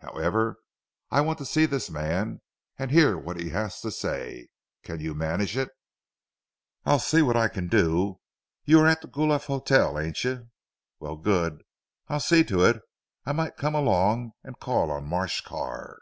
However, 0.00 0.58
I 1.10 1.22
want 1.22 1.38
to 1.38 1.46
see 1.46 1.64
this 1.64 1.88
man 1.88 2.42
and 2.78 2.90
hear 2.90 3.16
what 3.16 3.40
he 3.40 3.48
has 3.48 3.80
to 3.80 3.90
say. 3.90 4.48
Can 4.82 5.00
you 5.00 5.14
manage 5.14 5.56
it?" 5.56 5.70
"I'll 6.84 6.98
see 6.98 7.22
what 7.22 7.34
I 7.34 7.48
can 7.48 7.66
do. 7.68 8.20
You 8.66 8.80
are 8.80 8.86
at 8.86 9.00
the 9.00 9.08
Guelph 9.08 9.46
Hotel 9.46 9.98
ain't 9.98 10.22
you? 10.22 10.50
Very 11.00 11.16
good. 11.22 11.62
I'll 12.08 12.20
see 12.20 12.44
to 12.44 12.62
it. 12.62 12.82
I 13.24 13.32
might 13.32 13.56
come 13.56 13.74
along 13.74 14.32
and 14.44 14.60
call 14.60 14.90
on 14.90 15.06
Marsh 15.06 15.40
Carr." 15.40 16.00